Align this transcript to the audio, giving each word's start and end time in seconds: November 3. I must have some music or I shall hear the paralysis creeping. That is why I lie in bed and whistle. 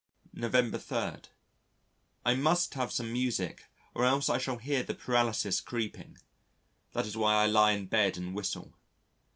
November 0.33 0.79
3. 0.79 1.17
I 2.25 2.33
must 2.33 2.73
have 2.73 2.91
some 2.91 3.13
music 3.13 3.65
or 3.93 4.03
I 4.03 4.19
shall 4.39 4.57
hear 4.57 4.81
the 4.81 4.95
paralysis 4.95 5.61
creeping. 5.61 6.17
That 6.93 7.05
is 7.05 7.15
why 7.15 7.35
I 7.35 7.45
lie 7.45 7.73
in 7.73 7.85
bed 7.85 8.17
and 8.17 8.33
whistle. 8.33 8.73